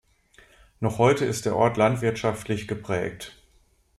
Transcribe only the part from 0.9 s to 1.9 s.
heute ist der Ort